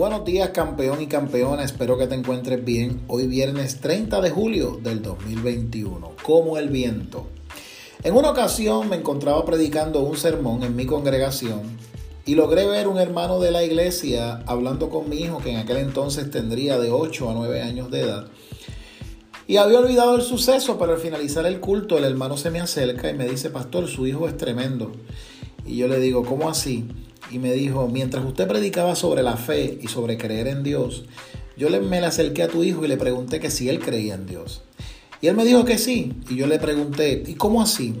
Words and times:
Buenos 0.00 0.24
días 0.24 0.48
campeón 0.48 1.02
y 1.02 1.08
campeona, 1.08 1.62
espero 1.62 1.98
que 1.98 2.06
te 2.06 2.14
encuentres 2.14 2.64
bien. 2.64 3.02
Hoy 3.06 3.26
viernes 3.26 3.82
30 3.82 4.22
de 4.22 4.30
julio 4.30 4.80
del 4.82 5.02
2021, 5.02 6.12
como 6.22 6.56
el 6.56 6.70
viento. 6.70 7.26
En 8.02 8.16
una 8.16 8.30
ocasión 8.30 8.88
me 8.88 8.96
encontraba 8.96 9.44
predicando 9.44 10.00
un 10.00 10.16
sermón 10.16 10.62
en 10.62 10.74
mi 10.74 10.86
congregación 10.86 11.76
y 12.24 12.34
logré 12.34 12.66
ver 12.66 12.88
un 12.88 12.96
hermano 12.96 13.40
de 13.40 13.50
la 13.50 13.62
iglesia 13.62 14.42
hablando 14.46 14.88
con 14.88 15.06
mi 15.06 15.18
hijo 15.18 15.36
que 15.36 15.50
en 15.50 15.58
aquel 15.58 15.76
entonces 15.76 16.30
tendría 16.30 16.78
de 16.78 16.90
8 16.90 17.28
a 17.28 17.34
9 17.34 17.60
años 17.60 17.90
de 17.90 18.00
edad. 18.00 18.26
Y 19.46 19.58
había 19.58 19.80
olvidado 19.80 20.16
el 20.16 20.22
suceso, 20.22 20.78
pero 20.78 20.94
al 20.94 20.98
finalizar 20.98 21.44
el 21.44 21.60
culto 21.60 21.98
el 21.98 22.04
hermano 22.04 22.38
se 22.38 22.48
me 22.48 22.60
acerca 22.60 23.10
y 23.10 23.18
me 23.18 23.28
dice, 23.28 23.50
pastor, 23.50 23.86
su 23.86 24.06
hijo 24.06 24.26
es 24.26 24.38
tremendo. 24.38 24.92
Y 25.66 25.76
yo 25.76 25.88
le 25.88 26.00
digo, 26.00 26.24
¿cómo 26.24 26.48
así? 26.48 26.88
Y 27.30 27.38
me 27.38 27.52
dijo, 27.52 27.88
mientras 27.88 28.24
usted 28.24 28.48
predicaba 28.48 28.96
sobre 28.96 29.22
la 29.22 29.36
fe 29.36 29.78
y 29.80 29.88
sobre 29.88 30.18
creer 30.18 30.48
en 30.48 30.62
Dios, 30.62 31.04
yo 31.56 31.68
me 31.68 32.00
le 32.00 32.06
acerqué 32.06 32.42
a 32.42 32.48
tu 32.48 32.64
hijo 32.64 32.84
y 32.84 32.88
le 32.88 32.96
pregunté 32.96 33.38
que 33.38 33.50
si 33.50 33.68
él 33.68 33.80
creía 33.80 34.14
en 34.14 34.26
Dios. 34.26 34.62
Y 35.20 35.26
él 35.26 35.36
me 35.36 35.44
dijo 35.44 35.64
que 35.64 35.78
sí. 35.78 36.14
Y 36.28 36.36
yo 36.36 36.46
le 36.46 36.58
pregunté, 36.58 37.22
¿y 37.26 37.34
cómo 37.34 37.60
así? 37.60 37.94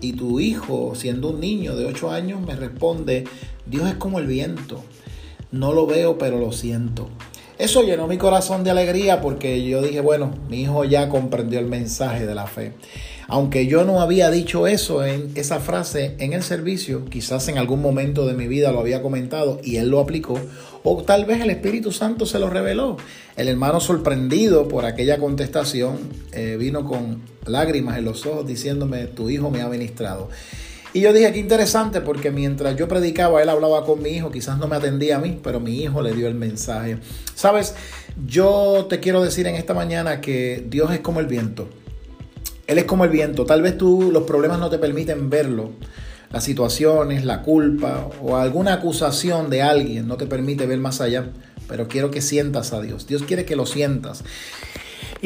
Y 0.00 0.12
tu 0.12 0.40
hijo, 0.40 0.94
siendo 0.94 1.30
un 1.30 1.40
niño 1.40 1.74
de 1.74 1.86
8 1.86 2.10
años, 2.10 2.40
me 2.42 2.54
responde, 2.54 3.24
Dios 3.64 3.88
es 3.88 3.94
como 3.94 4.18
el 4.18 4.26
viento. 4.26 4.84
No 5.50 5.72
lo 5.72 5.86
veo, 5.86 6.18
pero 6.18 6.38
lo 6.38 6.52
siento. 6.52 7.08
Eso 7.58 7.82
llenó 7.82 8.06
mi 8.06 8.18
corazón 8.18 8.64
de 8.64 8.70
alegría 8.70 9.22
porque 9.22 9.66
yo 9.66 9.80
dije, 9.80 10.00
bueno, 10.00 10.34
mi 10.50 10.62
hijo 10.62 10.84
ya 10.84 11.08
comprendió 11.08 11.58
el 11.58 11.66
mensaje 11.66 12.26
de 12.26 12.34
la 12.34 12.46
fe. 12.46 12.74
Aunque 13.28 13.66
yo 13.66 13.84
no 13.84 14.00
había 14.00 14.30
dicho 14.30 14.66
eso 14.66 15.04
en 15.04 15.32
esa 15.34 15.58
frase 15.58 16.14
en 16.18 16.32
el 16.32 16.42
servicio, 16.42 17.06
quizás 17.06 17.48
en 17.48 17.58
algún 17.58 17.80
momento 17.80 18.26
de 18.26 18.34
mi 18.34 18.46
vida 18.46 18.72
lo 18.72 18.80
había 18.80 19.02
comentado 19.02 19.58
y 19.64 19.76
él 19.76 19.88
lo 19.88 20.00
aplicó, 20.00 20.38
o 20.84 21.02
tal 21.02 21.24
vez 21.24 21.40
el 21.40 21.50
Espíritu 21.50 21.90
Santo 21.90 22.26
se 22.26 22.38
lo 22.38 22.50
reveló. 22.50 22.98
El 23.36 23.48
hermano 23.48 23.80
sorprendido 23.80 24.68
por 24.68 24.84
aquella 24.84 25.18
contestación 25.18 25.98
eh, 26.32 26.56
vino 26.60 26.84
con 26.84 27.22
lágrimas 27.46 27.98
en 27.98 28.04
los 28.04 28.26
ojos 28.26 28.46
diciéndome, 28.46 29.06
tu 29.06 29.28
hijo 29.30 29.50
me 29.50 29.62
ha 29.62 29.68
ministrado. 29.68 30.28
Y 30.96 31.02
yo 31.02 31.12
dije, 31.12 31.30
qué 31.30 31.40
interesante, 31.40 32.00
porque 32.00 32.30
mientras 32.30 32.74
yo 32.74 32.88
predicaba, 32.88 33.42
él 33.42 33.50
hablaba 33.50 33.84
con 33.84 34.00
mi 34.00 34.08
hijo, 34.12 34.30
quizás 34.30 34.56
no 34.56 34.66
me 34.66 34.76
atendía 34.76 35.16
a 35.16 35.18
mí, 35.18 35.38
pero 35.42 35.60
mi 35.60 35.82
hijo 35.82 36.00
le 36.00 36.14
dio 36.14 36.26
el 36.26 36.34
mensaje. 36.34 36.96
Sabes, 37.34 37.74
yo 38.26 38.86
te 38.88 38.98
quiero 38.98 39.22
decir 39.22 39.46
en 39.46 39.56
esta 39.56 39.74
mañana 39.74 40.22
que 40.22 40.64
Dios 40.66 40.90
es 40.92 41.00
como 41.00 41.20
el 41.20 41.26
viento. 41.26 41.68
Él 42.66 42.78
es 42.78 42.84
como 42.84 43.04
el 43.04 43.10
viento. 43.10 43.44
Tal 43.44 43.60
vez 43.60 43.76
tú 43.76 44.10
los 44.10 44.22
problemas 44.22 44.58
no 44.58 44.70
te 44.70 44.78
permiten 44.78 45.28
verlo. 45.28 45.72
Las 46.32 46.44
situaciones, 46.44 47.26
la 47.26 47.42
culpa 47.42 48.08
o 48.22 48.36
alguna 48.36 48.72
acusación 48.72 49.50
de 49.50 49.60
alguien 49.60 50.08
no 50.08 50.16
te 50.16 50.24
permite 50.24 50.64
ver 50.64 50.78
más 50.78 51.02
allá. 51.02 51.26
Pero 51.68 51.88
quiero 51.88 52.10
que 52.10 52.22
sientas 52.22 52.72
a 52.72 52.80
Dios. 52.80 53.06
Dios 53.06 53.22
quiere 53.22 53.44
que 53.44 53.54
lo 53.54 53.66
sientas. 53.66 54.24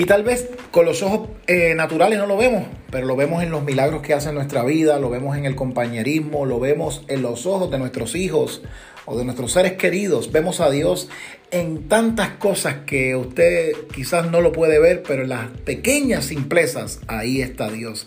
Y 0.00 0.06
tal 0.06 0.22
vez 0.22 0.48
con 0.70 0.86
los 0.86 1.02
ojos 1.02 1.28
eh, 1.46 1.74
naturales 1.74 2.18
no 2.18 2.24
lo 2.24 2.38
vemos, 2.38 2.64
pero 2.90 3.06
lo 3.06 3.16
vemos 3.16 3.42
en 3.42 3.50
los 3.50 3.62
milagros 3.62 4.00
que 4.00 4.14
hace 4.14 4.32
nuestra 4.32 4.64
vida, 4.64 4.98
lo 4.98 5.10
vemos 5.10 5.36
en 5.36 5.44
el 5.44 5.54
compañerismo, 5.54 6.46
lo 6.46 6.58
vemos 6.58 7.04
en 7.08 7.20
los 7.20 7.44
ojos 7.44 7.70
de 7.70 7.78
nuestros 7.78 8.14
hijos 8.14 8.62
o 9.04 9.18
de 9.18 9.26
nuestros 9.26 9.52
seres 9.52 9.74
queridos. 9.74 10.32
Vemos 10.32 10.60
a 10.60 10.70
Dios 10.70 11.10
en 11.50 11.88
tantas 11.88 12.30
cosas 12.30 12.76
que 12.86 13.16
usted 13.16 13.72
quizás 13.94 14.30
no 14.30 14.40
lo 14.40 14.52
puede 14.52 14.78
ver, 14.78 15.02
pero 15.06 15.22
en 15.22 15.30
las 15.30 15.48
pequeñas 15.64 16.26
simplezas, 16.26 17.00
ahí 17.06 17.42
está 17.42 17.70
Dios. 17.70 18.06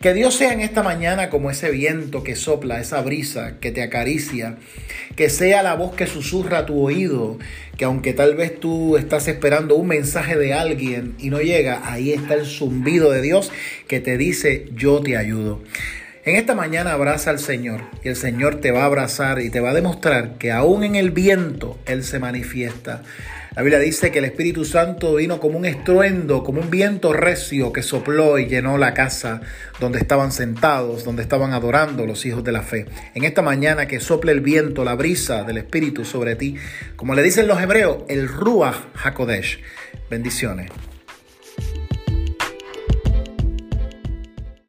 Que 0.00 0.12
Dios 0.12 0.34
sea 0.34 0.52
en 0.52 0.60
esta 0.60 0.82
mañana 0.82 1.30
como 1.30 1.50
ese 1.50 1.70
viento 1.70 2.22
que 2.22 2.36
sopla, 2.36 2.78
esa 2.78 3.00
brisa 3.00 3.58
que 3.58 3.70
te 3.70 3.82
acaricia, 3.82 4.58
que 5.16 5.30
sea 5.30 5.62
la 5.62 5.76
voz 5.76 5.94
que 5.94 6.06
susurra 6.06 6.58
a 6.58 6.66
tu 6.66 6.78
oído, 6.78 7.38
que 7.78 7.86
aunque 7.86 8.12
tal 8.12 8.34
vez 8.34 8.60
tú 8.60 8.98
estás 8.98 9.28
esperando 9.28 9.76
un 9.76 9.88
mensaje 9.88 10.36
de 10.36 10.52
alguien 10.52 11.14
y 11.18 11.30
no 11.30 11.40
llega, 11.40 11.90
ahí 11.90 12.12
está 12.12 12.34
el 12.34 12.44
zumbido 12.44 13.10
de 13.10 13.22
Dios 13.22 13.50
que 13.88 14.00
te 14.00 14.18
dice, 14.18 14.66
yo 14.74 15.00
te 15.00 15.16
ayudo. 15.16 15.62
En 16.26 16.36
esta 16.36 16.54
mañana 16.54 16.92
abraza 16.92 17.28
al 17.28 17.38
Señor 17.38 17.82
y 18.02 18.08
el 18.08 18.16
Señor 18.16 18.62
te 18.62 18.70
va 18.70 18.82
a 18.82 18.86
abrazar 18.86 19.42
y 19.42 19.50
te 19.50 19.60
va 19.60 19.70
a 19.70 19.74
demostrar 19.74 20.38
que 20.38 20.52
aún 20.52 20.82
en 20.82 20.94
el 20.94 21.10
viento 21.10 21.78
Él 21.84 22.02
se 22.02 22.18
manifiesta. 22.18 23.02
La 23.54 23.60
Biblia 23.60 23.78
dice 23.78 24.10
que 24.10 24.20
el 24.20 24.24
Espíritu 24.24 24.64
Santo 24.64 25.16
vino 25.16 25.38
como 25.38 25.58
un 25.58 25.66
estruendo, 25.66 26.42
como 26.42 26.62
un 26.62 26.70
viento 26.70 27.12
recio 27.12 27.74
que 27.74 27.82
sopló 27.82 28.38
y 28.38 28.46
llenó 28.46 28.78
la 28.78 28.94
casa 28.94 29.42
donde 29.80 29.98
estaban 29.98 30.32
sentados, 30.32 31.04
donde 31.04 31.20
estaban 31.20 31.52
adorando 31.52 32.06
los 32.06 32.24
hijos 32.24 32.42
de 32.42 32.52
la 32.52 32.62
fe. 32.62 32.86
En 33.14 33.24
esta 33.24 33.42
mañana 33.42 33.86
que 33.86 34.00
sople 34.00 34.32
el 34.32 34.40
viento, 34.40 34.82
la 34.82 34.94
brisa 34.94 35.44
del 35.44 35.58
Espíritu 35.58 36.06
sobre 36.06 36.36
ti, 36.36 36.56
como 36.96 37.14
le 37.14 37.22
dicen 37.22 37.46
los 37.46 37.60
hebreos, 37.60 37.98
el 38.08 38.28
Ruach 38.28 38.76
HaKodesh. 38.94 39.60
Bendiciones. 40.08 40.70